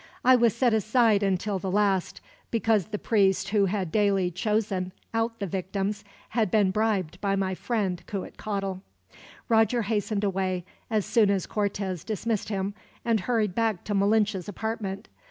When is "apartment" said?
14.49-15.07